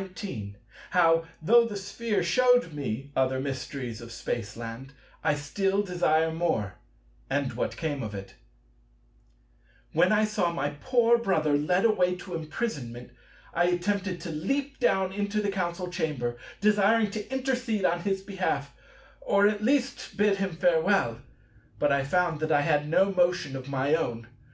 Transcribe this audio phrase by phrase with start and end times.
[0.02, 0.56] §19
[0.92, 6.76] How, though the Sphere shewed me other mysteries of Spaceland, I still desire more;
[7.28, 8.34] and what came of it
[9.92, 13.10] When I saw my poor brother led away to imprisonment,
[13.52, 18.74] I attempted to leap down into the Council Chamber, desiring to intercede on his behalf,
[19.20, 21.20] or at least bid him farewell.
[21.78, 24.28] But I found that I had no motion of my own.